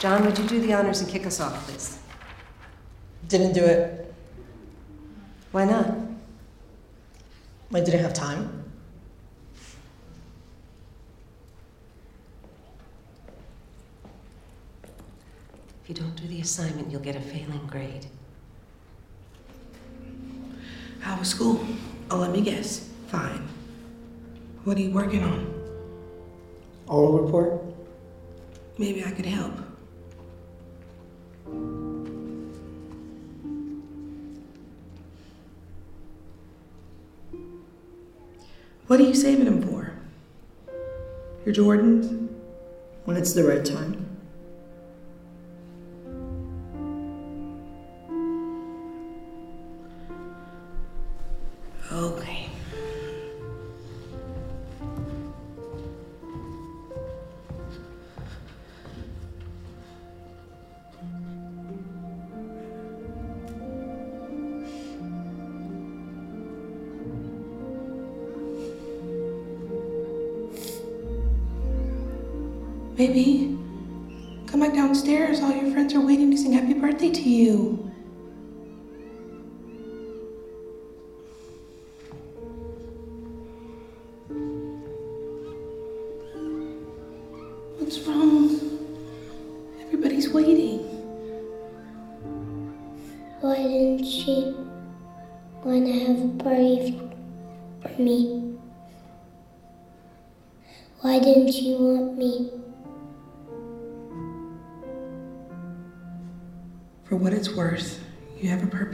[0.00, 1.98] John, would you do the honors and kick us off, please?
[3.28, 4.14] Didn't do it.
[5.52, 5.94] Why not?
[7.74, 8.64] I didn't have time.
[15.82, 18.06] If you don't do the assignment, you'll get a failing grade.
[21.00, 21.62] How was school?
[22.10, 22.88] Oh, let me guess.
[23.08, 23.46] Fine.
[24.64, 25.46] What are you working on?
[26.86, 27.62] Oral report?
[28.78, 29.69] Maybe I could help.
[38.86, 39.92] What are you saving them for?
[41.46, 42.28] Your Jordans?
[43.04, 44.09] When it's the right time.
[73.00, 73.56] Baby,
[74.46, 75.40] come back downstairs.
[75.40, 77.89] All your friends are waiting to sing happy birthday to you.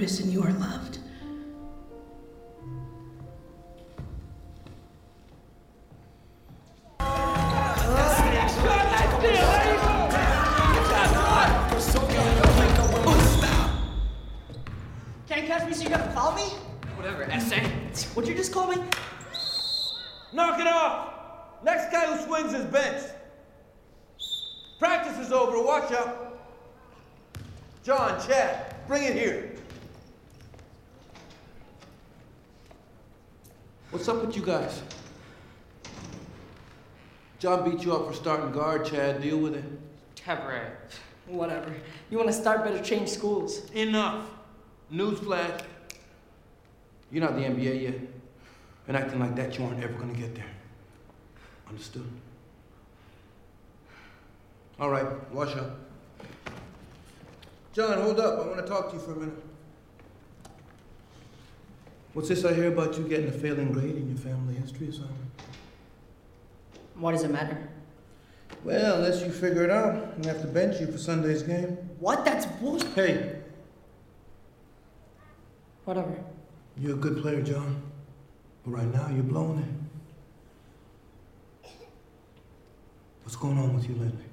[0.07, 0.99] Purpose and you are loved.
[15.29, 16.43] Can't catch me, so you gotta follow me?
[16.95, 17.65] Whatever, essay.
[18.15, 18.77] What'd you just call me?
[20.33, 21.15] Knock it off!
[21.65, 23.11] Next guy who swings is benched.
[24.79, 26.39] Practice is over, watch out.
[27.83, 29.57] John, Chad, bring it here.
[33.91, 34.83] What's up with you guys?
[37.39, 39.23] John beat you up for starting guard, Chad.
[39.23, 39.65] Deal with it.
[40.17, 40.73] Cabaret.
[41.27, 41.73] Whatever.
[42.11, 43.71] You wanna start, better change schools.
[43.71, 44.29] Enough.
[44.93, 45.63] Newsflash.
[47.13, 48.01] You're not the NBA yet.
[48.89, 50.51] And acting like that, you aren't ever gonna get there.
[51.69, 52.09] Understood?
[54.81, 55.79] All right, wash up.
[57.73, 58.45] John, hold up.
[58.45, 59.45] I want to talk to you for a minute.
[62.17, 65.21] What's this I hear about you getting a failing grade in your family history assignment?
[66.95, 67.69] Why does it matter?
[68.65, 71.77] Well, unless you figure it out, we have to bench you for Sunday's game.
[72.01, 72.25] What?
[72.25, 72.95] That's bullshit.
[72.95, 73.43] Hey,
[75.85, 76.17] Whatever.
[76.79, 77.83] you're a good player, John.
[78.65, 79.69] But right now, you're blowing it.
[83.25, 84.25] What's going on with you lately?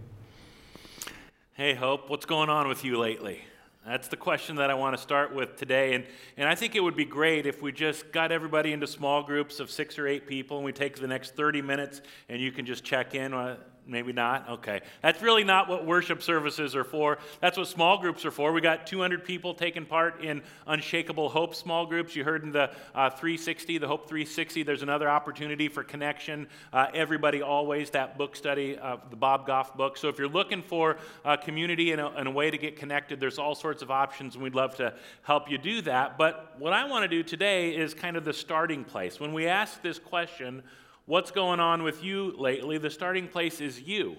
[1.51, 3.41] Hey, Hope, what's going on with you lately?
[3.85, 5.93] That's the question that I want to start with today.
[5.93, 6.05] And,
[6.37, 9.59] and I think it would be great if we just got everybody into small groups
[9.59, 12.65] of six or eight people and we take the next 30 minutes and you can
[12.65, 13.33] just check in.
[13.33, 14.49] Uh, Maybe not?
[14.49, 14.81] Okay.
[15.01, 17.17] That's really not what worship services are for.
[17.41, 18.53] That's what small groups are for.
[18.53, 22.15] We got 200 people taking part in Unshakable Hope small groups.
[22.15, 26.47] You heard in the uh, 360, the Hope 360, there's another opportunity for connection.
[26.71, 29.97] Uh, Everybody Always, that book study, uh, the Bob Goff book.
[29.97, 33.19] So if you're looking for a community and a, and a way to get connected,
[33.19, 36.17] there's all sorts of options, and we'd love to help you do that.
[36.17, 39.19] But what I want to do today is kind of the starting place.
[39.19, 40.63] When we ask this question,
[41.05, 42.77] What's going on with you lately?
[42.77, 44.15] The starting place is you.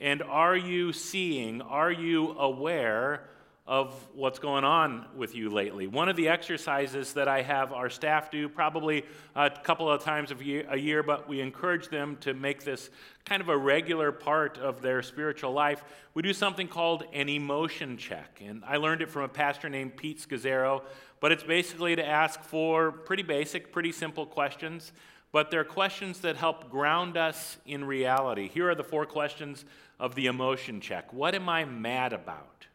[0.00, 3.28] And are you seeing, are you aware
[3.68, 5.86] of what's going on with you lately?
[5.86, 9.04] One of the exercises that I have our staff do, probably
[9.36, 12.90] a couple of times a year, but we encourage them to make this
[13.24, 15.84] kind of a regular part of their spiritual life.
[16.14, 18.42] We do something called an emotion check.
[18.44, 20.82] And I learned it from a pastor named Pete Scazzero,
[21.20, 24.90] but it's basically to ask for pretty basic, pretty simple questions
[25.36, 28.48] but they're questions that help ground us in reality.
[28.48, 29.66] Here are the four questions
[30.00, 32.66] of the emotion check What am I mad about?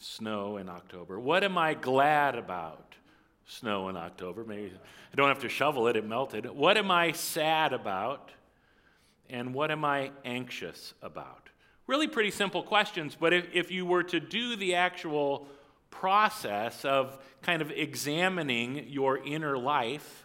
[0.00, 1.20] Snow in October.
[1.20, 2.96] What am I glad about?
[3.46, 4.42] Snow in October.
[4.42, 6.50] Maybe I don't have to shovel it, it melted.
[6.50, 8.32] What am I sad about?
[9.30, 11.48] And what am I anxious about?
[11.86, 15.46] Really pretty simple questions, but if, if you were to do the actual
[15.92, 20.23] process of kind of examining your inner life,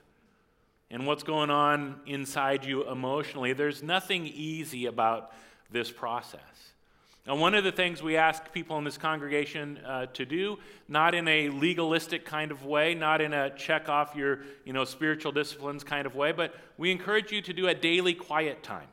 [0.91, 5.31] and what's going on inside you emotionally, there's nothing easy about
[5.71, 6.41] this process.
[7.27, 10.57] And one of the things we ask people in this congregation uh, to do,
[10.87, 14.83] not in a legalistic kind of way, not in a check off your you know,
[14.83, 18.87] spiritual disciplines kind of way, but we encourage you to do a daily quiet time.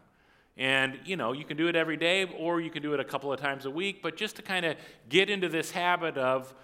[0.58, 3.04] And, you know, you can do it every day or you can do it a
[3.04, 4.76] couple of times a week, but just to kind of
[5.08, 6.54] get into this habit of,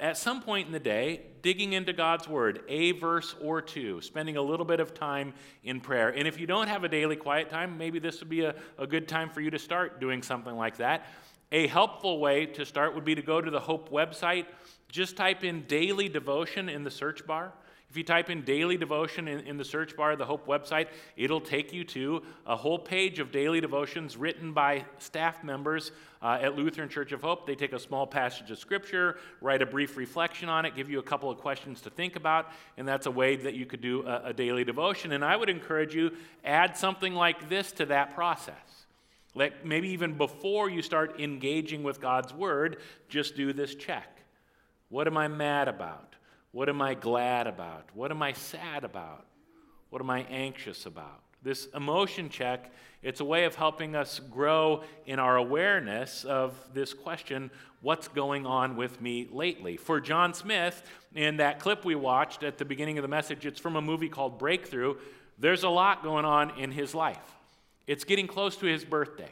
[0.00, 4.36] at some point in the day, digging into God's Word, a verse or two, spending
[4.36, 6.08] a little bit of time in prayer.
[6.08, 8.86] And if you don't have a daily quiet time, maybe this would be a, a
[8.86, 11.06] good time for you to start doing something like that.
[11.52, 14.46] A helpful way to start would be to go to the Hope website,
[14.90, 17.52] just type in daily devotion in the search bar.
[17.90, 20.86] If you type in daily devotion in, in, the search bar of the Hope website,
[21.16, 25.90] it'll take you to a whole page of daily devotions written by staff members
[26.22, 27.48] uh, at Lutheran Church of Hope.
[27.48, 31.00] They take a small passage of Scripture, write a brief reflection on it, give you
[31.00, 34.06] a couple of questions to think about, and that's a way that you could do
[34.06, 35.10] a, a daily devotion.
[35.10, 36.12] And I would encourage you
[36.44, 38.54] add something like this to that process.
[39.34, 42.76] Like maybe even before you start engaging with God's Word,
[43.08, 44.22] just do this check.
[44.90, 46.14] What am I mad about?
[46.52, 47.88] What am I glad about?
[47.94, 49.26] What am I sad about?
[49.90, 51.22] What am I anxious about?
[51.42, 52.70] This emotion check,
[53.02, 57.50] it's a way of helping us grow in our awareness of this question
[57.82, 59.76] what's going on with me lately?
[59.76, 60.82] For John Smith,
[61.14, 64.10] in that clip we watched at the beginning of the message, it's from a movie
[64.10, 64.96] called Breakthrough.
[65.38, 67.16] There's a lot going on in his life.
[67.86, 69.30] It's getting close to his birthday.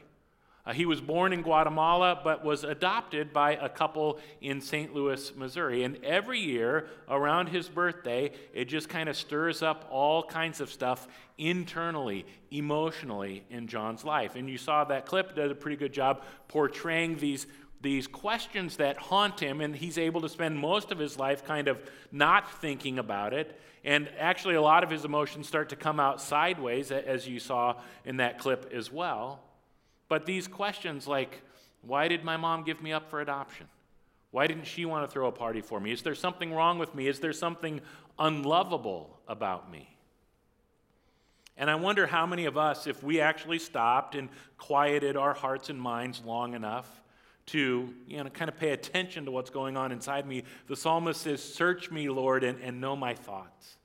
[0.69, 4.95] Uh, he was born in Guatemala, but was adopted by a couple in St.
[4.95, 5.83] Louis, Missouri.
[5.83, 10.71] And every year around his birthday, it just kind of stirs up all kinds of
[10.71, 14.37] stuff internally, emotionally in John's life.
[14.37, 17.47] And you saw that clip did a pretty good job portraying these
[17.81, 21.69] these questions that haunt him, and he's able to spend most of his life kind
[21.69, 21.81] of
[22.11, 23.57] not thinking about it.
[23.85, 27.77] And actually, a lot of his emotions start to come out sideways, as you saw
[28.05, 29.45] in that clip as well.
[30.09, 31.43] But these questions like,
[31.83, 33.67] why did my mom give me up for adoption?
[34.31, 35.93] Why didn't she want to throw a party for me?
[35.93, 37.07] Is there something wrong with me?
[37.07, 37.81] Is there something
[38.19, 39.89] unlovable about me?
[41.57, 44.29] And I wonder how many of us, if we actually stopped and
[44.59, 46.89] quieted our hearts and minds long enough
[47.47, 51.23] to, you know, kind of pay attention to what's going on inside me, the psalmist
[51.23, 53.77] says, Search me, Lord, and, and know my thoughts.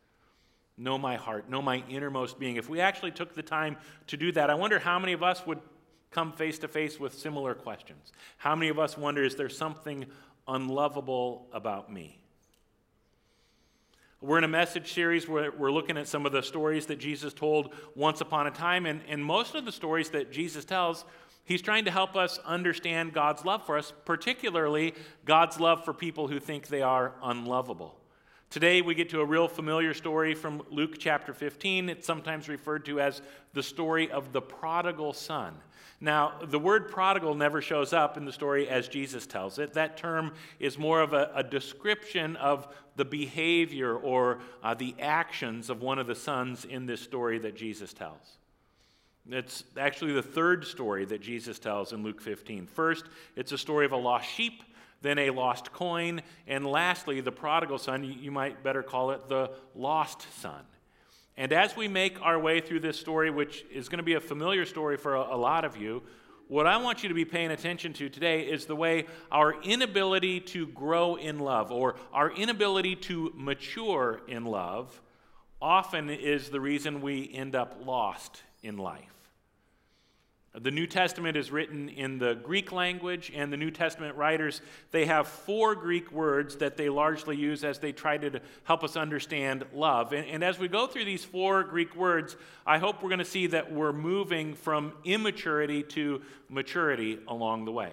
[0.78, 2.58] Know my heart, know my innermost being.
[2.58, 3.78] If we actually took the time
[4.08, 5.60] to do that, I wonder how many of us would
[6.14, 8.12] come face to face with similar questions.
[8.38, 10.06] How many of us wonder, is there something
[10.48, 12.20] unlovable about me?
[14.22, 17.34] We're in a message series where we're looking at some of the stories that Jesus
[17.34, 21.04] told once upon a time, and, and most of the stories that Jesus tells,
[21.44, 24.94] he's trying to help us understand God's love for us, particularly
[25.26, 28.00] God's love for people who think they are unlovable.
[28.54, 31.90] Today, we get to a real familiar story from Luke chapter 15.
[31.90, 33.24] It's sometimes referred to as
[33.54, 35.56] the story of the prodigal son.
[36.00, 39.74] Now, the word prodigal never shows up in the story as Jesus tells it.
[39.74, 45.72] That term is more of a, a description of the behavior or uh, the actions
[45.72, 48.38] of one of the sons in this story that Jesus tells.
[49.32, 52.68] It's actually the third story that Jesus tells in Luke 15.
[52.68, 54.62] First, it's a story of a lost sheep,
[55.04, 58.04] then a lost coin, and lastly, the prodigal son.
[58.04, 60.64] You might better call it the lost son.
[61.38, 64.22] And as we make our way through this story, which is going to be a
[64.22, 66.04] familiar story for a, a, lot of you,
[66.48, 70.40] what I want you to be paying attention to today is the way our inability
[70.42, 75.02] to grow in love or our inability to mature in love
[75.62, 79.13] often is the reason we end up lost in life.
[80.62, 85.06] The New Testament is written in the Greek language, and the New Testament writers, they
[85.06, 89.66] have four Greek words that they largely use as they try to help us understand
[89.74, 90.14] love.
[90.14, 92.36] And, and as we go through these four Greek words,
[92.68, 97.72] I hope we're going to see that we're moving from immaturity to maturity along the
[97.72, 97.92] way.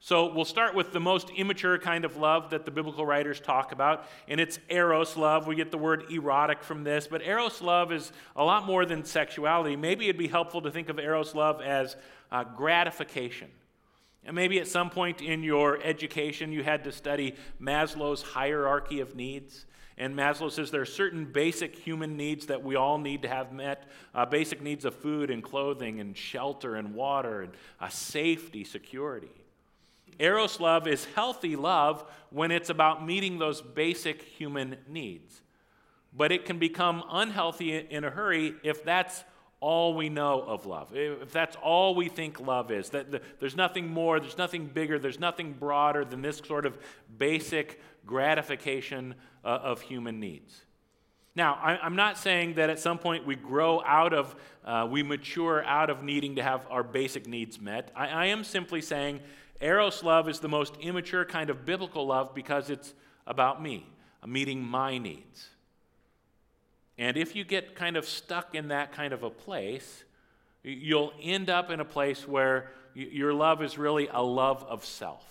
[0.00, 3.72] So we'll start with the most immature kind of love that the biblical writers talk
[3.72, 5.48] about, and it's eros love.
[5.48, 9.04] We get the word erotic from this, but eros love is a lot more than
[9.04, 9.74] sexuality.
[9.74, 11.96] Maybe it'd be helpful to think of eros love as
[12.30, 13.48] uh, gratification.
[14.24, 19.16] And maybe at some point in your education, you had to study Maslow's hierarchy of
[19.16, 19.66] needs.
[19.96, 23.52] And Maslow says there are certain basic human needs that we all need to have
[23.52, 28.62] met uh, basic needs of food and clothing and shelter and water and uh, safety,
[28.62, 29.30] security.
[30.18, 35.42] Eros love is healthy love when it's about meeting those basic human needs.
[36.12, 39.24] But it can become unhealthy in a hurry if that's
[39.60, 40.90] all we know of love.
[40.94, 43.06] If that's all we think love is, that
[43.40, 46.78] there's nothing more, there's nothing bigger, there's nothing broader than this sort of
[47.18, 50.62] basic gratification uh, of human needs.
[51.34, 54.34] Now, I, am not saying that at some point we grow out of,
[54.64, 57.92] uh, we mature out of needing to have our basic needs met.
[57.94, 59.20] I, I am simply saying
[59.60, 62.94] Eros love is the most immature kind of biblical love because it's
[63.26, 63.86] about me,
[64.26, 65.48] meeting my needs.
[66.96, 70.04] And if you get kind of stuck in that kind of a place,
[70.62, 75.24] you'll end up in a place where your love is really a love of self.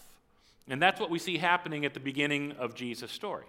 [0.70, 3.46] And that's what we see happening at the beginning of Jesus' story.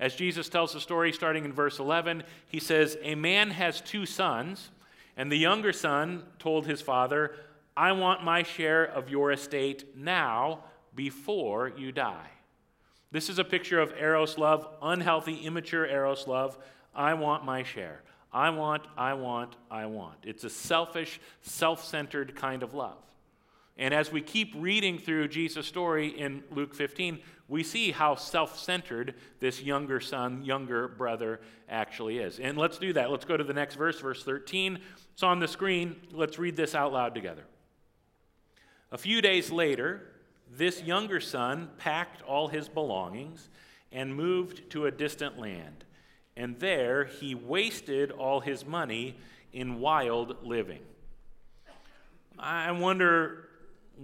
[0.00, 4.06] As Jesus tells the story starting in verse 11, he says, A man has two
[4.06, 4.70] sons,
[5.16, 7.36] and the younger son told his father,
[7.76, 10.60] I want my share of your estate now
[10.94, 12.30] before you die.
[13.10, 16.58] This is a picture of Eros love, unhealthy, immature Eros love.
[16.94, 18.02] I want my share.
[18.32, 20.16] I want, I want, I want.
[20.24, 22.98] It's a selfish, self centered kind of love.
[23.76, 28.58] And as we keep reading through Jesus' story in Luke 15, we see how self
[28.58, 32.38] centered this younger son, younger brother actually is.
[32.38, 33.10] And let's do that.
[33.10, 34.78] Let's go to the next verse, verse 13.
[35.12, 35.96] It's on the screen.
[36.12, 37.44] Let's read this out loud together.
[38.94, 40.02] A few days later,
[40.48, 43.50] this younger son packed all his belongings
[43.90, 45.84] and moved to a distant land.
[46.36, 49.16] And there he wasted all his money
[49.52, 50.82] in wild living.
[52.38, 53.48] I wonder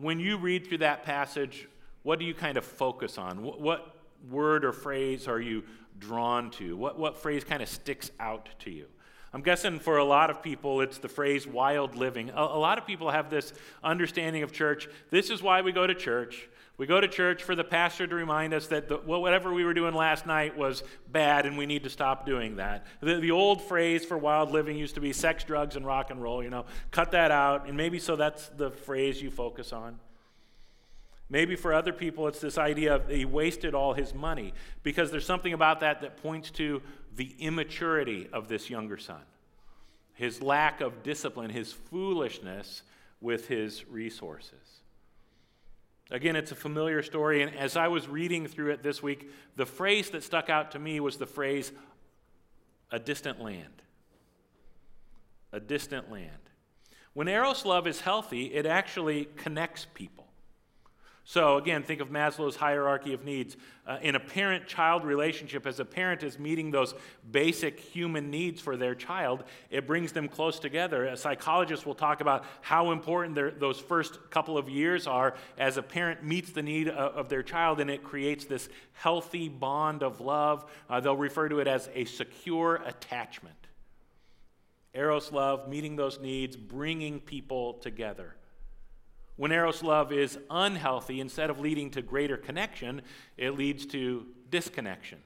[0.00, 1.68] when you read through that passage,
[2.02, 3.44] what do you kind of focus on?
[3.44, 3.96] What, what
[4.28, 5.62] word or phrase are you
[6.00, 6.76] drawn to?
[6.76, 8.86] What, what phrase kind of sticks out to you?
[9.32, 12.30] I'm guessing for a lot of people, it's the phrase wild living.
[12.30, 14.88] A, a, lot of people have this understanding of church.
[15.10, 16.48] This is why we go to church.
[16.76, 19.74] We go to church for the pastor to remind us that the, whatever we were
[19.74, 20.82] doing last night was
[21.12, 22.86] bad and we need to stop doing that.
[23.00, 26.20] The, the old phrase for wild living used to be sex, drugs, and rock and
[26.20, 26.42] roll.
[26.42, 27.68] You know, cut that out.
[27.68, 30.00] And maybe so that's the phrase you focus on.
[31.28, 35.24] Maybe for other people, it's this idea of he wasted all his money because there's
[35.24, 36.82] something about that that points to
[37.20, 39.20] the immaturity of this younger son,
[40.14, 42.80] his lack of discipline, his foolishness
[43.20, 44.80] with his resources.
[46.10, 49.66] Again, it's a familiar story, and as I was reading through it this week, the
[49.66, 51.72] phrase that stuck out to me was the phrase,
[52.90, 53.82] a distant land.
[55.52, 56.30] A distant land.
[57.12, 60.26] When Eros love is healthy, it actually connects people.
[61.30, 63.56] So, again, think of Maslow's hierarchy of needs.
[63.86, 66.92] Uh, in a parent child relationship, as a parent is meeting those
[67.30, 71.04] basic human needs for their child, it brings them close together.
[71.04, 75.76] A psychologist will talk about how important their, those first couple of years are as
[75.76, 80.02] a parent meets the need of, of their child and it creates this healthy bond
[80.02, 80.68] of love.
[80.88, 83.68] Uh, they'll refer to it as a secure attachment.
[84.94, 88.34] Eros love, meeting those needs, bringing people together.
[89.40, 93.00] When Eros love is unhealthy, instead of leading to greater connection,
[93.38, 95.16] it leads to disconnection.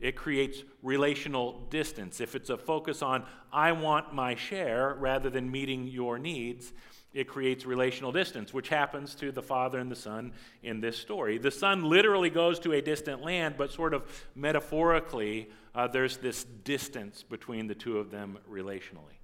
[0.00, 2.18] It creates relational distance.
[2.18, 6.72] If it's a focus on, I want my share, rather than meeting your needs,
[7.12, 11.36] it creates relational distance, which happens to the father and the son in this story.
[11.36, 16.44] The son literally goes to a distant land, but sort of metaphorically, uh, there's this
[16.64, 19.18] distance between the two of them relationally.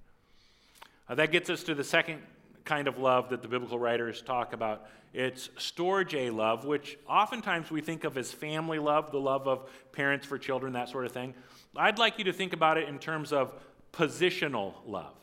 [1.09, 2.21] Uh, that gets us to the second
[2.65, 4.87] kind of love that the biblical writers talk about.
[5.13, 10.25] It's storge love, which oftentimes we think of as family love, the love of parents
[10.25, 11.33] for children, that sort of thing.
[11.75, 13.53] I'd like you to think about it in terms of
[13.93, 15.15] positional love.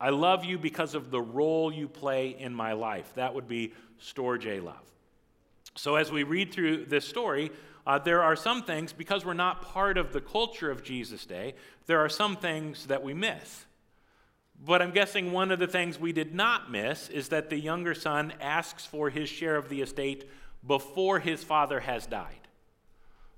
[0.00, 3.10] I love you because of the role you play in my life.
[3.14, 3.72] That would be
[4.02, 4.74] storge love.
[5.76, 7.50] So as we read through this story,
[7.86, 11.54] uh, there are some things, because we're not part of the culture of Jesus' day,
[11.86, 13.66] there are some things that we miss.
[14.64, 17.94] But I'm guessing one of the things we did not miss is that the younger
[17.94, 20.28] son asks for his share of the estate
[20.66, 22.48] before his father has died.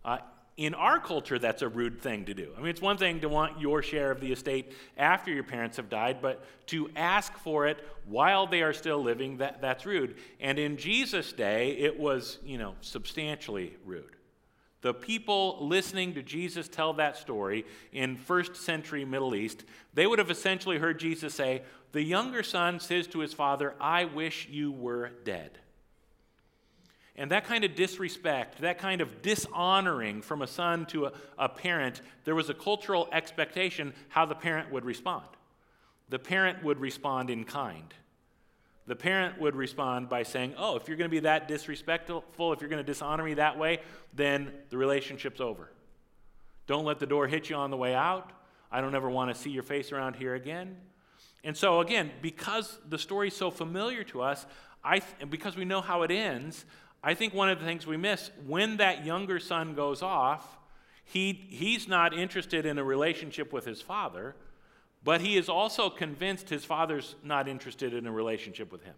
[0.05, 0.19] Uh,
[0.57, 2.53] in our culture, that's a rude thing to do.
[2.57, 5.77] I mean, it's one thing to want your share of the estate after your parents
[5.77, 10.17] have died, but to ask for it while they are still living, that, that's rude.
[10.41, 14.18] And in Jesus' day, it was, you know, substantially rude.
[14.81, 20.21] The people listening to Jesus tell that story in first century Middle East, they would
[20.21, 24.71] have essentially heard Jesus say, The younger son says to his father, I wish you
[24.71, 25.59] were dead.
[27.17, 31.49] And that kind of disrespect, that kind of dishonoring from a son to a, a
[31.49, 35.27] parent, there was a cultural expectation how the parent would respond.
[36.09, 37.93] The parent would respond in kind
[38.89, 42.61] the parent would respond by saying, Oh, if you're going to be that disrespectful, if
[42.61, 43.81] you're going to dishonor me that way,
[44.15, 45.71] then the relationship's over.
[46.67, 48.33] Don't let the door hit you on the way out.
[48.73, 50.77] I don't ever want to see your face around here again.
[51.45, 54.47] And so, again, because the story's so familiar to us,
[54.83, 56.65] I th- because we know how it ends,
[57.03, 60.59] I think one of the things we miss when that younger son goes off,
[61.05, 64.35] He, he's not interested in a relationship with his father,
[65.09, 68.95] but he is also convinced his father's not interested in a relationship with him.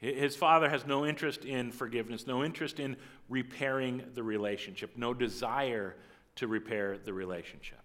[0.00, 2.96] His father has no interest in forgiveness, no interest in
[3.28, 5.94] repairing the relationship, no desire
[6.34, 7.78] to repair the relationship.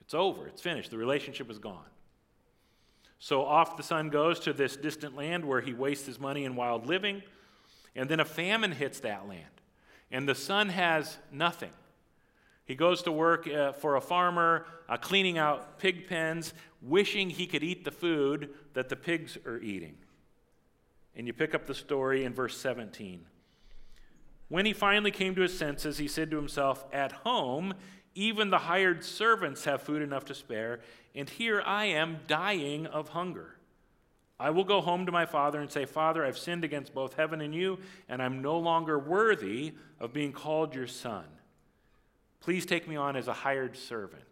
[0.00, 1.86] It's over, it's finished, the relationship is gone.
[3.20, 6.56] So off the son goes to this distant land where he wastes his money in
[6.56, 7.22] wild living,
[7.94, 9.60] and then a famine hits that land,
[10.10, 11.70] and the son has nothing.
[12.70, 17.48] He goes to work uh, for a farmer, uh, cleaning out pig pens, wishing he
[17.48, 19.96] could eat the food that the pigs are eating.
[21.16, 23.26] And you pick up the story in verse 17.
[24.46, 27.74] When he finally came to his senses, he said to himself, At home,
[28.14, 30.78] even the hired servants have food enough to spare,
[31.12, 33.56] and here I am dying of hunger.
[34.38, 37.40] I will go home to my father and say, Father, I've sinned against both heaven
[37.40, 41.24] and you, and I'm no longer worthy of being called your son.
[42.40, 44.24] Please take me on as a hired servant.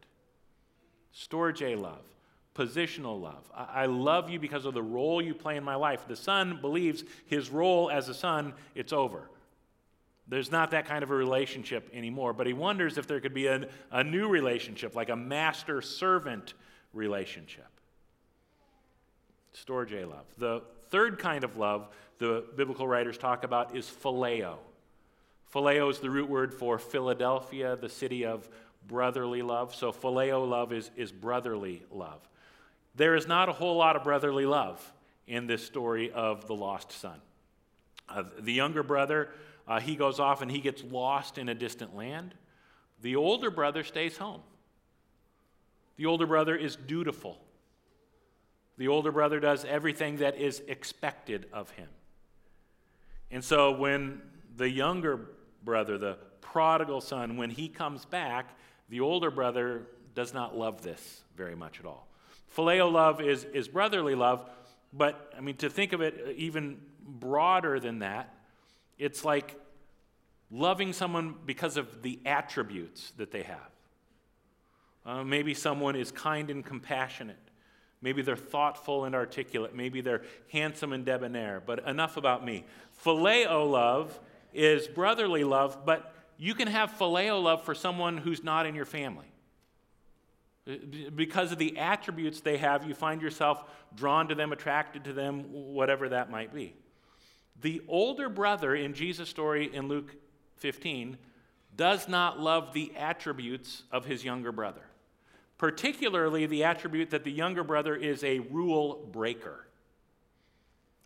[1.14, 2.02] Storge love
[2.58, 3.48] positional love.
[3.54, 6.06] I, love you because of the role you play in my life.
[6.08, 9.30] The son believes his role as a son, it's over.
[10.26, 13.46] There's not that kind of a relationship anymore, but he wonders if there could be
[13.46, 16.54] a, a new relationship, like a master servant
[16.92, 17.68] relationship.
[19.54, 20.26] Storge love.
[20.36, 21.88] The third kind of love
[22.18, 24.56] the biblical writers talk about is phileo.
[25.52, 28.48] Phileo is the root word for Philadelphia, the city of
[28.86, 29.74] brotherly love.
[29.74, 32.26] So phileo love is, is brotherly love.
[32.94, 34.92] There is not a whole lot of brotherly love
[35.26, 37.20] in this story of the lost son.
[38.08, 39.28] Uh, the younger brother,
[39.68, 42.34] uh, he goes off and he gets lost in a distant land.
[43.02, 44.40] The older brother stays home.
[45.96, 47.38] The older brother is dutiful.
[48.78, 51.88] The older brother does everything that is expected of him.
[53.30, 54.22] And so when
[54.56, 55.28] the younger
[55.64, 58.56] brother, the prodigal son, when he comes back,
[58.88, 59.82] the older brother
[60.14, 62.08] does not love this very much at all.
[62.56, 64.48] Phileo love is, is brotherly love,
[64.92, 68.34] but I mean, to think of it even broader than that,
[68.98, 69.60] it's like
[70.50, 73.70] loving someone because of the attributes that they have.
[75.06, 77.36] Uh, maybe someone is kind and compassionate.
[78.00, 79.74] Maybe they're thoughtful and articulate.
[79.74, 81.62] Maybe they're handsome and debonair.
[81.64, 82.64] But enough about me.
[83.04, 84.18] Phileo love
[84.52, 88.84] is brotherly love, but you can have phileo love for someone who's not in your
[88.84, 89.26] family.
[90.68, 90.74] Uh,
[91.14, 95.44] because of the attributes they have, you find yourself drawn to them, attracted to them,
[95.50, 96.74] whatever that might be.
[97.60, 100.14] The older brother in Jesus' story in Luke
[100.56, 101.18] 15
[101.76, 104.82] does not love the attributes of his younger brother,
[105.58, 109.66] particularly the attribute that the younger brother is a rule breaker.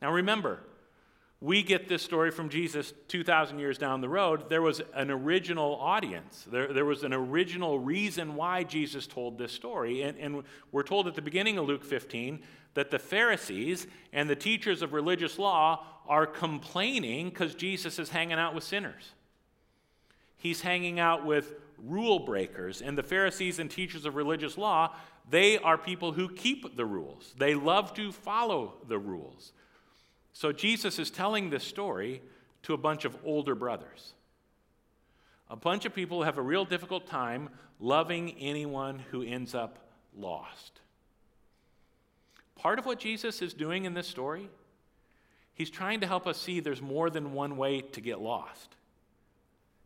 [0.01, 0.61] Now remember,
[1.43, 4.49] we get this story from Jesus 2,000 years down the road.
[4.49, 6.47] There was an original audience.
[6.49, 10.03] There, there was an original reason why Jesus told this story.
[10.03, 14.37] And, and we're told at the beginning of Luke 15 that the Pharisees and the
[14.37, 19.11] teachers of religious law are complaining because Jesus is hanging out with sinners.
[20.37, 22.81] He's hanging out with rule breakers.
[22.83, 24.95] And the Pharisees and teachers of religious law,
[25.29, 29.51] they are people who keep the rules, they love to follow the rules.
[30.33, 32.23] So Jesus is telling this story
[32.63, 34.15] to a bunch of older brothers.
[35.51, 39.79] A bunch of people have a real difficult time loving anyone who ends up
[40.17, 40.81] lost.
[42.57, 44.49] Part of what Jesus is doing in this story,
[45.55, 48.77] he's trying to help us see there's more than one way to get lost.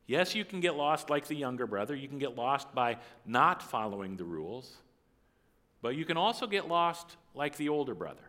[0.06, 1.96] Yes, you can get lost like the younger brother.
[1.96, 4.72] You can get lost by not following the rules.
[5.82, 8.22] But you can also get lost like the older brother.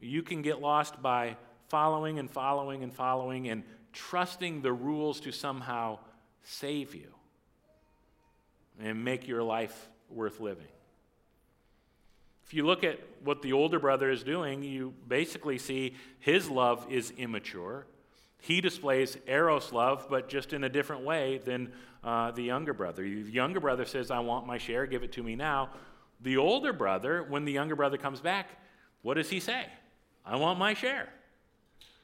[0.00, 1.36] You can get lost by
[1.68, 5.98] following and following and following and trusting the rules to somehow
[6.42, 7.12] save you
[8.80, 10.68] and make your life worth living.
[12.46, 16.86] If you look at what the older brother is doing, you basically see his love
[16.88, 17.86] is immature.
[18.40, 23.02] He displays eros love, but just in a different way than uh, the younger brother.
[23.02, 25.70] The younger brother says, I want my share, give it to me now.
[26.20, 28.48] The older brother, when the younger brother comes back,
[29.02, 29.66] what does he say?
[30.28, 31.08] I want my share.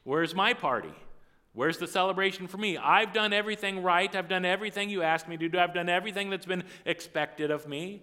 [0.03, 0.93] Where's my party?
[1.53, 2.79] Where's the celebration for me?
[2.79, 4.13] I've done everything right.
[4.15, 5.59] I've done everything you asked me to do.
[5.59, 8.03] I've done everything that's been expected of me.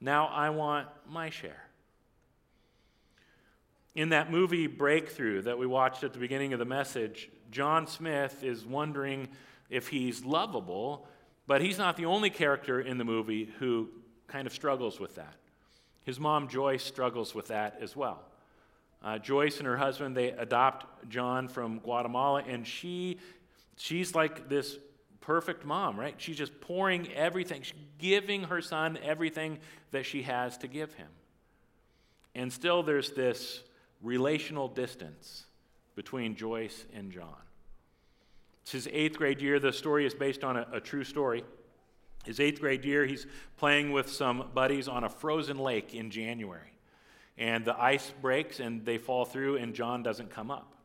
[0.00, 1.62] Now I want my share.
[3.94, 8.42] In that movie Breakthrough that we watched at the beginning of the message, John Smith
[8.42, 9.28] is wondering
[9.70, 11.06] if he's lovable,
[11.46, 13.88] but he's not the only character in the movie who
[14.26, 15.34] kind of struggles with that.
[16.02, 18.20] His mom, Joyce, struggles with that as well.
[19.02, 23.18] Uh, Joyce and her husband, they adopt John from Guatemala, and she,
[23.76, 24.78] she's like this
[25.20, 26.14] perfect mom, right?
[26.18, 29.58] She's just pouring everything, she's giving her son everything
[29.90, 31.08] that she has to give him.
[32.34, 33.62] And still, there's this
[34.02, 35.46] relational distance
[35.94, 37.34] between Joyce and John.
[38.62, 39.58] It's his eighth grade year.
[39.58, 41.44] The story is based on a, a true story.
[42.24, 46.75] His eighth grade year, he's playing with some buddies on a frozen lake in January.
[47.38, 50.76] And the ice breaks and they fall through, and John doesn't come up.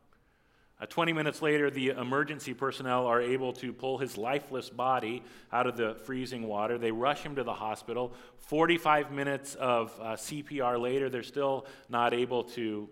[0.82, 5.66] Uh, 20 minutes later, the emergency personnel are able to pull his lifeless body out
[5.68, 6.76] of the freezing water.
[6.76, 8.12] They rush him to the hospital.
[8.38, 12.88] 45 minutes of uh, CPR later, they're still not able to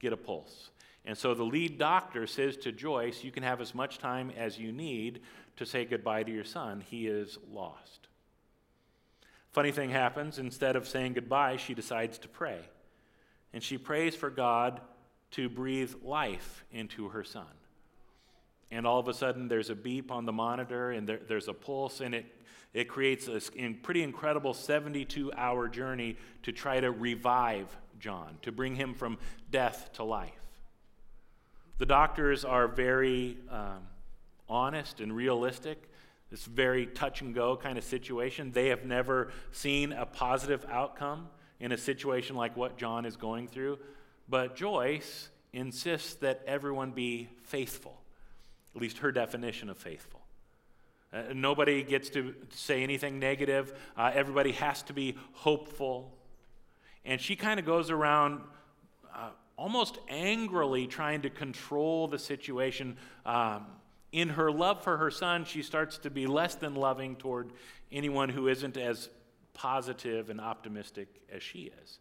[0.00, 0.70] get a pulse.
[1.06, 4.58] And so the lead doctor says to Joyce, You can have as much time as
[4.58, 5.22] you need
[5.56, 6.84] to say goodbye to your son.
[6.90, 8.08] He is lost.
[9.52, 10.38] Funny thing happens.
[10.38, 12.60] Instead of saying goodbye, she decides to pray.
[13.52, 14.80] And she prays for God
[15.32, 17.46] to breathe life into her son.
[18.70, 21.52] And all of a sudden, there's a beep on the monitor and there, there's a
[21.52, 22.26] pulse, and it,
[22.72, 23.40] it creates a
[23.82, 29.18] pretty incredible 72 hour journey to try to revive John, to bring him from
[29.50, 30.32] death to life.
[31.78, 33.80] The doctors are very um,
[34.48, 35.90] honest and realistic.
[36.30, 38.52] It's very touch and go kind of situation.
[38.52, 41.28] They have never seen a positive outcome
[41.60, 43.78] in a situation like what John is going through.
[44.28, 48.00] But Joyce insists that everyone be faithful,
[48.74, 50.20] at least her definition of faithful.
[51.12, 53.78] Uh, nobody gets to say anything negative.
[53.96, 56.16] Uh, everybody has to be hopeful.
[57.04, 58.42] And she kind of goes around
[59.14, 62.96] uh, almost angrily trying to control the situation.
[63.26, 63.66] Um,
[64.12, 67.52] in her love for her son, she starts to be less than loving toward
[67.90, 69.08] anyone who isn't as
[69.60, 71.98] positive and optimistic as she is.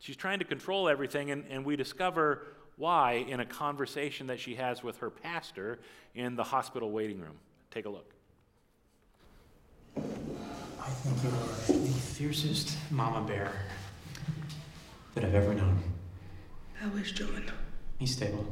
[0.00, 2.42] She's trying to control everything, and, and we discover
[2.76, 5.78] why in a conversation that she has with her pastor
[6.14, 7.36] in the hospital waiting room.
[7.70, 8.12] Take a look.
[9.96, 13.52] I think you are the fiercest mama bear
[15.14, 15.78] that I've ever known.
[16.74, 17.44] How is John?
[17.98, 18.46] He's stable.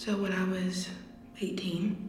[0.00, 0.88] So when I was
[1.42, 2.08] 18,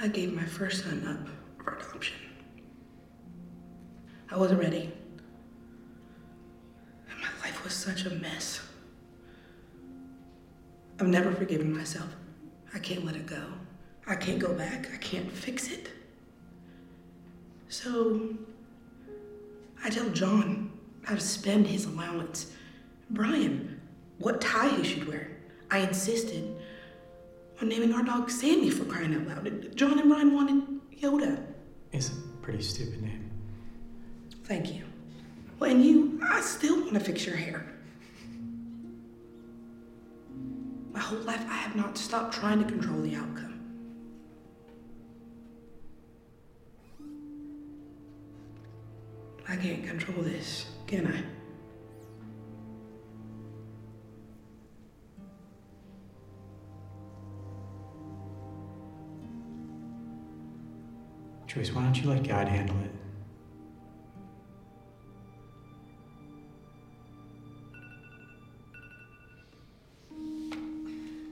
[0.00, 1.28] I gave my first son up
[1.62, 2.16] for adoption.
[4.30, 4.90] I wasn't ready.
[7.10, 8.62] And my life was such a mess.
[10.98, 12.08] I've never forgiven myself.
[12.74, 13.42] I can't let it go.
[14.06, 14.88] I can't go back.
[14.94, 15.90] I can't fix it.
[17.68, 18.30] So
[19.84, 22.50] I tell John how to spend his allowance.
[23.10, 23.67] Brian,
[24.18, 25.30] what tie he should wear.
[25.70, 26.56] I insisted
[27.60, 29.76] on naming our dog Sammy for crying out loud.
[29.76, 31.44] John and Ryan wanted Yoda.
[31.92, 33.30] It's a pretty stupid name.
[34.44, 34.84] Thank you.
[35.58, 37.66] Well, and you, I still want to fix your hair.
[40.92, 43.60] My whole life, I have not stopped trying to control the outcome.
[49.48, 51.37] I can't control this, can I?
[61.58, 62.90] Joyce, why don't you let God handle it?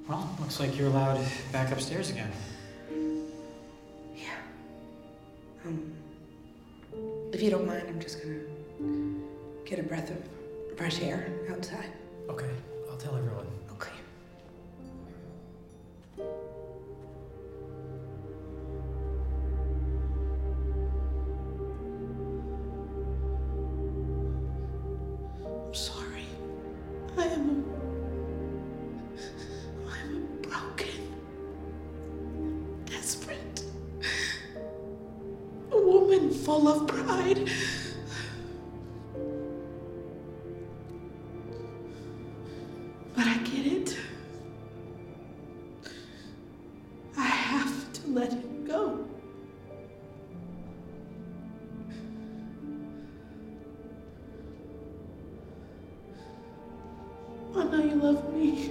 [0.09, 2.33] Well, looks like you're allowed back upstairs again.
[4.17, 4.25] Yeah.
[5.65, 5.93] Um,
[7.33, 8.41] if you don't mind, I'm just gonna
[9.65, 10.19] get a breath of
[10.77, 11.93] fresh air outside.
[12.29, 12.51] Okay,
[12.91, 13.47] I'll tell everyone.
[57.57, 58.67] I know you love me.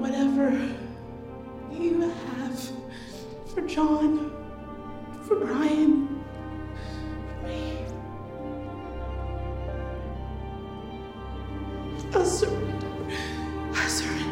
[0.00, 0.50] Whatever
[1.70, 2.70] you have
[3.54, 4.32] for John,
[5.22, 6.24] for Brian,
[7.28, 7.78] for me.
[12.12, 12.88] I surrender.
[13.74, 14.24] I surrender.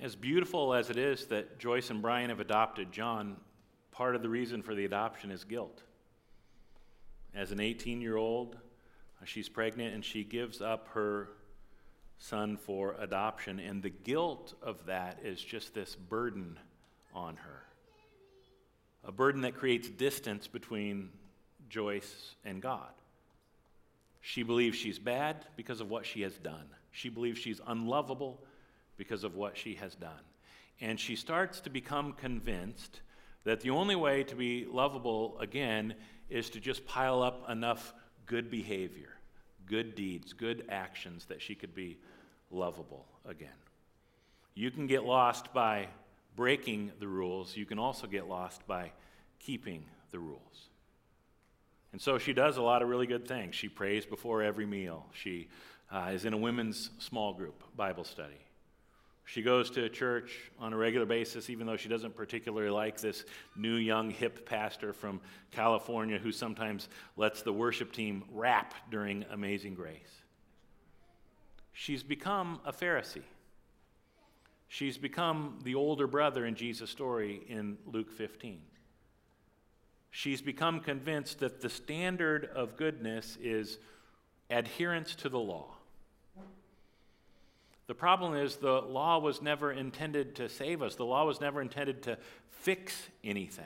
[0.00, 3.36] as beautiful as it is that Joyce and Brian have adopted John,
[3.92, 5.82] part of the reason for the adoption is guilt.
[7.34, 8.56] As an 18 year old,
[9.24, 11.28] she's pregnant and she gives up her
[12.18, 16.58] son for adoption, and the guilt of that is just this burden
[17.14, 17.62] on her.
[19.04, 21.10] A burden that creates distance between
[21.68, 22.90] Joyce and God.
[24.20, 26.66] She believes she's bad because of what she has done.
[26.90, 28.42] She believes she's unlovable
[28.96, 30.10] because of what she has done.
[30.80, 33.00] And she starts to become convinced
[33.44, 35.94] that the only way to be lovable again
[36.28, 37.94] is to just pile up enough
[38.26, 39.10] good behavior,
[39.66, 41.98] good deeds, good actions that she could be
[42.50, 43.48] lovable again.
[44.54, 45.88] You can get lost by
[46.36, 48.92] breaking the rules, you can also get lost by
[49.40, 50.68] keeping the rules.
[51.92, 53.54] And so she does a lot of really good things.
[53.54, 55.06] She prays before every meal.
[55.12, 55.48] She
[55.90, 58.38] uh, is in a women's small group Bible study.
[59.28, 63.26] She goes to church on a regular basis, even though she doesn't particularly like this
[63.56, 66.88] new, young, hip pastor from California who sometimes
[67.18, 70.22] lets the worship team rap during Amazing Grace.
[71.74, 73.20] She's become a Pharisee.
[74.66, 78.62] She's become the older brother in Jesus' story in Luke 15.
[80.10, 83.76] She's become convinced that the standard of goodness is
[84.48, 85.77] adherence to the law.
[87.88, 91.60] The problem is the law was never intended to save us, the law was never
[91.60, 93.64] intended to fix anything.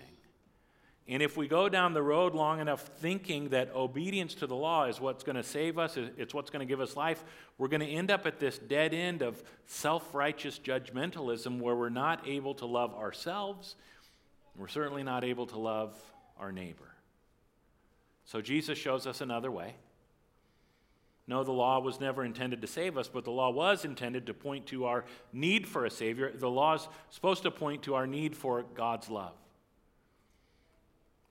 [1.08, 4.85] And if we go down the road long enough thinking that obedience to the law
[4.85, 7.24] is what's going to save us, it's what's going to give us life,
[7.58, 11.88] we're going to end up at this dead end of self righteous judgmentalism where we're
[11.88, 13.74] not able to love ourselves.
[14.56, 16.00] We're certainly not able to love
[16.38, 16.94] our neighbor.
[18.24, 19.74] So Jesus shows us another way.
[21.28, 24.35] No, the law was never intended to save us, but the law was intended to
[24.35, 26.32] point to our need for a Savior.
[26.35, 29.35] The law is supposed to point to our need for God's love.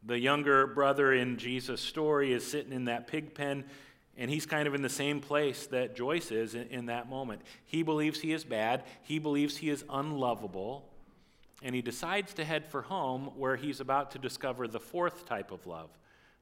[0.03, 3.65] The younger brother in Jesus' story is sitting in that pig pen,
[4.17, 7.41] and he's kind of in the same place that Joyce is in, in that moment.
[7.65, 10.89] He believes he is bad, he believes he is unlovable,
[11.61, 15.51] and he decides to head for home where he's about to discover the fourth type
[15.51, 15.89] of love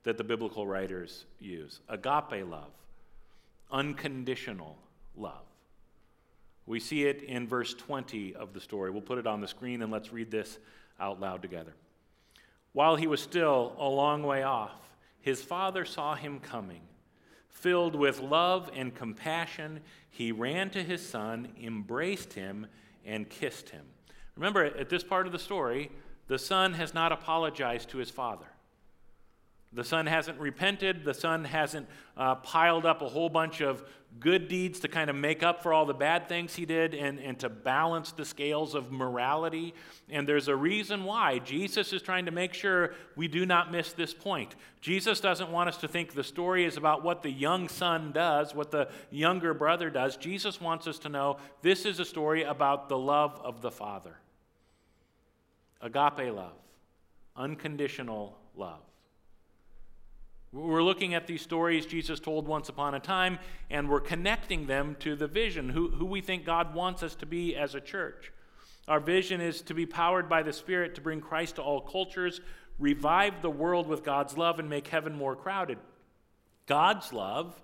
[0.03, 2.71] that the biblical writers use agape love
[3.71, 4.77] unconditional
[5.15, 5.45] love.
[6.65, 8.91] We see it in verse 20 of the story.
[8.91, 10.59] We'll put it on the screen and let's read this
[10.99, 11.73] out loud together.
[12.73, 16.81] While he was still a long way off, his father saw him coming.
[17.49, 22.67] Filled with love and compassion, he ran to his son, embraced him,
[23.05, 23.85] and kissed him.
[24.35, 25.91] Remember, at this part of the story,
[26.27, 28.45] the son has not apologized to his father.
[29.71, 31.05] The son hasn't repented.
[31.05, 33.83] The son hasn't uh, piled up a whole bunch of
[34.19, 37.19] good deeds to kind of make up for all the bad things he did and,
[37.19, 39.75] and to balance the scales of morality.
[40.09, 41.37] And there's a reason why.
[41.37, 44.55] Jesus is trying to make sure we do not miss this point.
[44.81, 48.55] Jesus doesn't want us to think the story is about what the young son does,
[48.55, 50.17] what the younger brother does.
[50.17, 54.15] Jesus wants us to know this is a story about the love of the Father
[55.81, 56.57] agape love,
[57.37, 58.88] unconditional love.
[60.51, 63.37] We're looking at these stories Jesus told once upon a time,
[63.69, 67.27] and we're connecting them to the vision, who, who we think God wants us to
[67.27, 68.31] be as a church.
[68.87, 72.41] Our vision is to be powered by the Spirit to bring Christ to all cultures,
[72.79, 75.77] revive the world with God's love, and make heaven more crowded.
[76.65, 77.61] God's love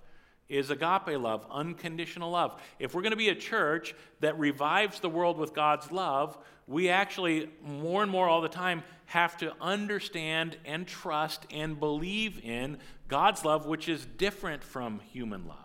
[0.47, 2.61] is agape love, unconditional love.
[2.77, 6.89] If we're going to be a church that revives the world with God's love, we
[6.89, 12.79] actually, more and more all the time, have to understand and trust and believe in
[13.07, 15.57] God's love, which is different from human love.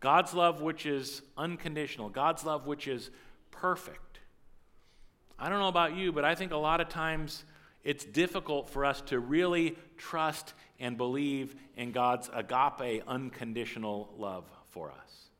[0.00, 2.08] God's love, which is unconditional.
[2.08, 3.10] God's love, which is
[3.50, 4.18] perfect.
[5.38, 7.44] I don't know about you, but I think a lot of times
[7.84, 14.90] it's difficult for us to really trust and believe in God's agape, unconditional love for
[14.90, 15.30] us.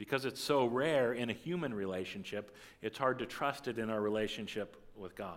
[0.00, 4.00] Because it's so rare in a human relationship, it's hard to trust it in our
[4.00, 5.36] relationship with God.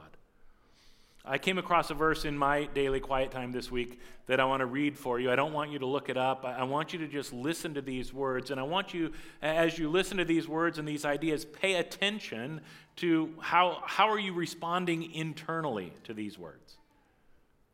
[1.26, 4.62] I came across a verse in my daily quiet time this week that I want
[4.62, 5.30] to read for you.
[5.30, 6.46] I don't want you to look it up.
[6.46, 8.52] I want you to just listen to these words.
[8.52, 12.62] And I want you, as you listen to these words and these ideas, pay attention
[12.98, 16.78] to how, how are you responding internally to these words?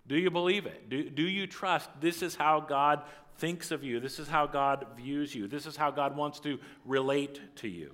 [0.07, 0.89] Do you believe it?
[0.89, 3.03] Do, do you trust this is how God
[3.39, 3.99] thinks of you?
[3.99, 5.47] This is how God views you.
[5.47, 7.93] This is how God wants to relate to you.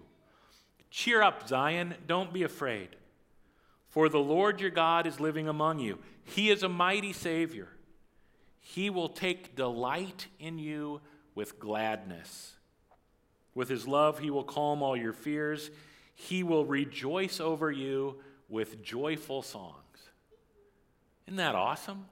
[0.90, 1.96] Cheer up, Zion.
[2.08, 2.90] Don't be afraid.
[3.90, 6.00] For the Lord your God is living among you.
[6.24, 7.70] He is a mighty Savior.
[8.60, 11.02] He will take delight in you
[11.36, 12.56] with gladness.
[13.54, 15.70] With his love, he will calm all your fears.
[16.14, 18.16] He will rejoice over you
[18.50, 19.76] with joyful songs.
[21.28, 22.06] Isn't that awesome?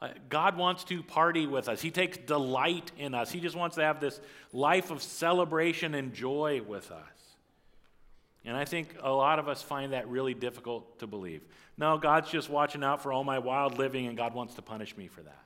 [0.00, 1.80] Uh, God wants to party with us.
[1.80, 3.32] He takes delight in us.
[3.32, 4.20] He just wants to have this
[4.52, 7.02] life of celebration and joy with us.
[8.44, 11.42] And I think a lot of us find that really difficult to believe.
[11.76, 14.96] No, God's just watching out for all my wild living, and God wants to punish
[14.96, 15.44] me for that.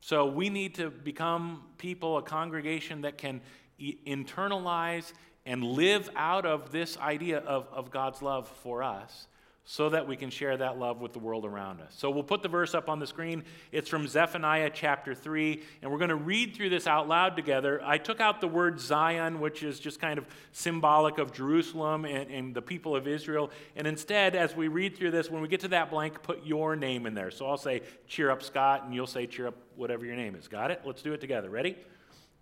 [0.00, 3.42] So we need to become people, a congregation that can
[3.80, 5.12] internalize
[5.46, 9.26] and live out of this idea of, of God's love for us
[9.66, 11.94] so that we can share that love with the world around us.
[11.96, 13.44] So we'll put the verse up on the screen.
[13.72, 17.80] It's from Zephaniah chapter 3, and we're going to read through this out loud together.
[17.82, 22.30] I took out the word Zion, which is just kind of symbolic of Jerusalem and,
[22.30, 23.50] and the people of Israel.
[23.74, 26.76] And instead, as we read through this, when we get to that blank, put your
[26.76, 27.30] name in there.
[27.30, 30.46] So I'll say, Cheer up, Scott, and you'll say, Cheer up, whatever your name is.
[30.46, 30.82] Got it?
[30.84, 31.48] Let's do it together.
[31.48, 31.76] Ready?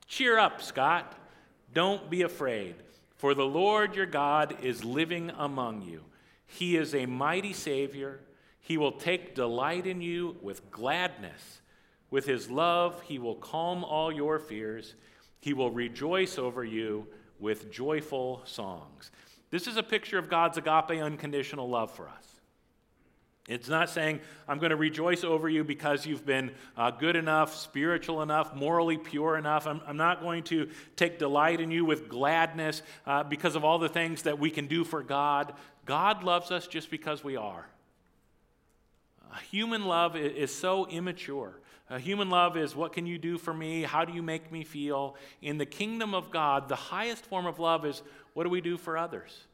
[0.08, 1.14] Cheer up, Scott.
[1.72, 2.74] Don't be afraid,
[3.16, 6.02] for the Lord your God is living among you.
[6.52, 8.20] He is a mighty Savior.
[8.60, 11.60] He will take delight in you with gladness.
[12.10, 14.94] With his love, he will calm all your fears.
[15.40, 17.06] He will rejoice over you
[17.40, 19.10] with joyful songs.
[19.50, 22.32] This is a picture of God's agape unconditional love for us.
[23.48, 27.56] It's not saying, I'm going to rejoice over you because you've been uh, good enough,
[27.56, 29.66] spiritual enough, morally pure enough.
[29.66, 33.80] I'm, I'm, not going to take delight in you with gladness uh, because of all
[33.80, 35.54] the things that we can do for God.
[35.84, 37.66] God loves us just because we are.
[39.50, 41.58] Human love is, so immature.
[41.98, 43.82] Human love is what can you do for me?
[43.82, 45.16] How do you make me feel?
[45.40, 48.02] In the kingdom of God, the highest form of love is
[48.34, 49.44] what do we do for others?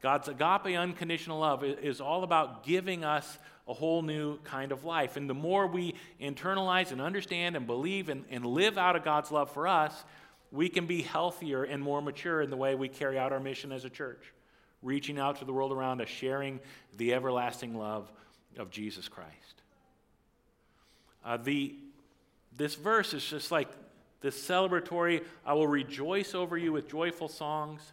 [0.00, 5.16] God's agape unconditional love is all about giving us a whole new kind of life.
[5.16, 9.30] And the more we internalize and understand and believe and, and live out of God's
[9.30, 10.04] love for us,
[10.50, 13.72] we can be healthier and more mature in the way we carry out our mission
[13.72, 14.32] as a church,
[14.82, 16.60] reaching out to the world around us, sharing
[16.96, 18.10] the everlasting love
[18.56, 19.62] of Jesus Christ.
[21.24, 21.74] Uh, the,
[22.56, 23.68] this verse is just like
[24.20, 27.92] this celebratory, I will rejoice over you with joyful songs.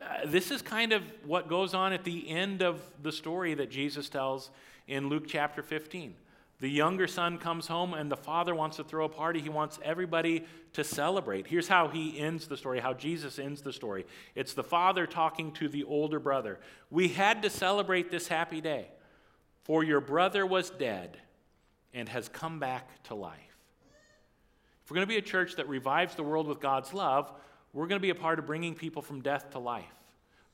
[0.00, 3.70] Uh, this is kind of what goes on at the end of the story that
[3.70, 4.50] Jesus tells
[4.86, 6.14] in Luke chapter 15.
[6.60, 9.40] The younger son comes home and the father wants to throw a party.
[9.40, 11.46] He wants everybody to celebrate.
[11.46, 14.06] Here's how he ends the story, how Jesus ends the story.
[14.34, 16.60] It's the father talking to the older brother.
[16.90, 18.88] We had to celebrate this happy day,
[19.64, 21.18] for your brother was dead
[21.92, 23.38] and has come back to life.
[24.84, 27.32] If we're going to be a church that revives the world with God's love,
[27.72, 29.84] we're going to be a part of bringing people from death to life,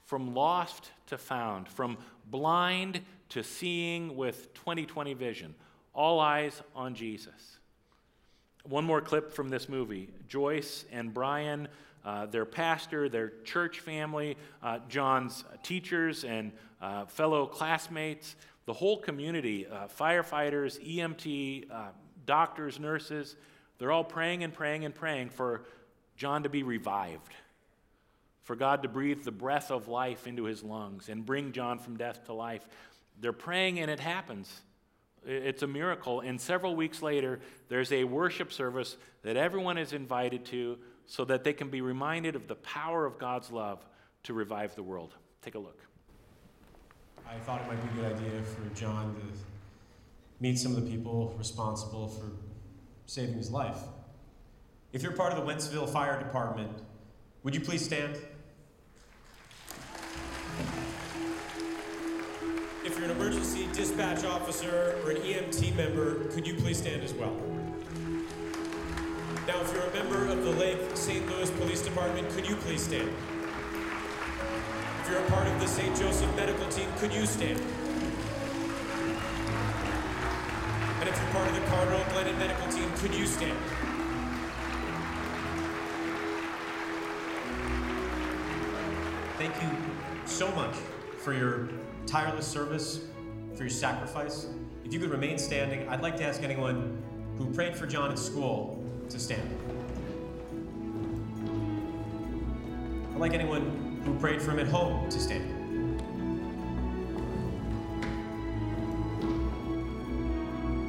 [0.06, 1.98] from lost to found, from
[2.30, 5.54] blind to seeing with 2020 vision.
[5.92, 7.59] All eyes on Jesus.
[8.64, 11.68] One more clip from this movie Joyce and Brian,
[12.05, 18.98] uh, their pastor, their church family, uh, John's teachers and uh, fellow classmates, the whole
[18.98, 21.88] community, uh, firefighters, EMT, uh,
[22.26, 23.37] doctors, nurses,
[23.79, 25.62] they're all praying and praying and praying for
[26.16, 27.33] John to be revived,
[28.42, 31.96] for God to breathe the breath of life into his lungs and bring John from
[31.96, 32.68] death to life.
[33.18, 34.61] They're praying and it happens.
[35.26, 36.20] It's a miracle.
[36.20, 41.44] And several weeks later, there's a worship service that everyone is invited to so that
[41.44, 43.85] they can be reminded of the power of God's love
[44.22, 45.14] to revive the world.
[45.42, 45.80] Take a look.
[47.28, 49.20] I thought it might be a good idea for John to
[50.40, 52.33] meet some of the people responsible for
[53.06, 53.78] saving his life.
[54.92, 56.72] If you're part of the Wentzville Fire Department,
[57.42, 58.18] would you please stand?
[63.00, 67.34] You're an emergency dispatch officer or an EMT member, could you please stand as well?
[69.46, 71.26] Now, if you're a member of the Lake St.
[71.30, 73.08] Louis Police Department, could you please stand?
[75.00, 75.96] If you're a part of the St.
[75.96, 77.58] Joseph medical team, could you stand?
[81.00, 83.56] And if you're part of the Cardinal Glennon medical team, could you stand?
[89.38, 89.70] Thank you
[90.26, 90.74] so much
[91.16, 91.70] for your
[92.06, 93.01] tireless service,
[93.55, 94.46] for your sacrifice.
[94.84, 97.03] If you could remain standing, I'd like to ask anyone
[97.36, 99.55] who prayed for John at school to stand.
[103.12, 105.57] I'd like anyone who prayed for him at home to stand.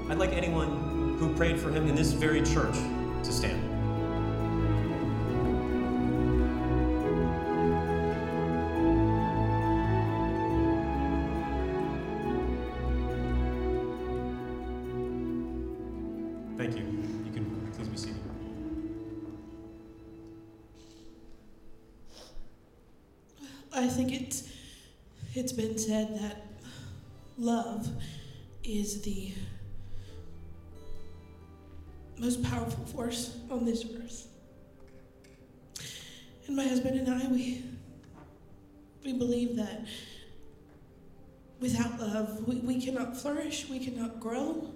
[0.09, 2.75] I'd like anyone who prayed for him in this very church
[3.23, 3.70] to stand.
[25.85, 26.45] Said that
[27.37, 27.89] love
[28.63, 29.33] is the
[32.19, 34.27] most powerful force on this earth.
[36.47, 37.63] And my husband and I, we
[39.03, 39.85] we believe that
[41.59, 44.71] without love, we, we cannot flourish, we cannot grow,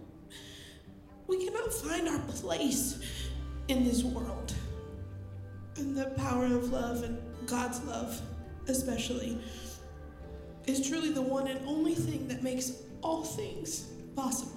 [1.27, 2.99] we cannot find our place
[3.67, 4.53] in this world.
[5.77, 8.19] And the power of love and God's love,
[8.67, 9.37] especially,
[10.67, 14.54] is truly the one and only thing that makes all things possible.